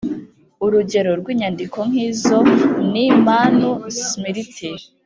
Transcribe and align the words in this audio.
urugero 0.65 1.11
rw’inyandiko 1.19 1.77
nk’izo 1.89 2.37
ni 2.91 3.05
manu 3.25 3.69
smriti 4.05 4.69